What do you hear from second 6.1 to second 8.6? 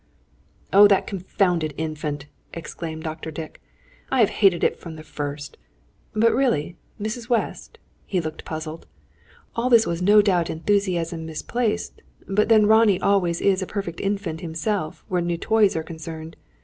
But really, Mrs. West" he looked